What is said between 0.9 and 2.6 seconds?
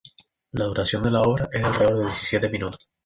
de la obra es de alrededor de diecisiete